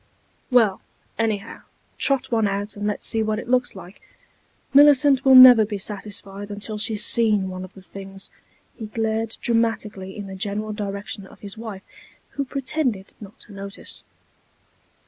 "Well, 0.49 0.81
anyhow, 1.19 1.61
trot 1.99 2.31
one 2.31 2.47
out, 2.47 2.75
and 2.75 2.87
let's 2.87 3.05
see 3.05 3.21
what 3.21 3.37
it 3.37 3.47
looks 3.47 3.75
like. 3.75 4.01
Millicent 4.73 5.23
will 5.23 5.35
never 5.35 5.63
be 5.63 5.77
satisfied 5.77 6.49
until 6.49 6.79
she's 6.79 7.05
seen 7.05 7.49
one 7.49 7.63
of 7.63 7.75
the 7.75 7.83
things." 7.83 8.31
He 8.75 8.87
glared 8.87 9.37
dramatically 9.41 10.17
in 10.17 10.25
the 10.25 10.33
general 10.33 10.73
direction 10.73 11.27
of 11.27 11.41
his 11.41 11.55
wife, 11.55 11.83
who 12.29 12.45
pretended 12.45 13.13
not 13.21 13.39
to 13.41 13.53
notice. 13.53 14.01